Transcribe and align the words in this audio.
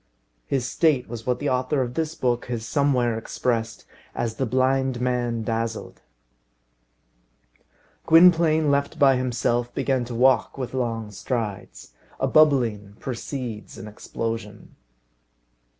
His 0.47 0.65
state 0.65 1.07
was 1.07 1.27
what 1.27 1.37
the 1.37 1.49
author 1.51 1.79
of 1.83 1.93
this 1.93 2.15
book 2.15 2.45
has 2.45 2.65
somewhere 2.65 3.19
expressed 3.19 3.85
as 4.15 4.37
the 4.37 4.47
blind 4.47 4.99
man 4.99 5.43
dazzled. 5.43 6.01
Gwynplaine, 8.07 8.71
left 8.71 8.97
by 8.97 9.15
himself, 9.17 9.71
began 9.75 10.03
to 10.05 10.15
walk 10.15 10.57
with 10.57 10.73
long 10.73 11.11
strides. 11.11 11.93
A 12.19 12.25
bubbling 12.25 12.95
precedes 12.99 13.77
an 13.77 13.87
explosion. 13.87 14.75